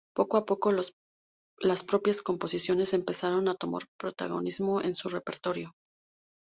[0.15, 0.71] Poco a poco,
[1.59, 5.75] las propias composiciones empezaron a tomar protagonismo en su repertorio.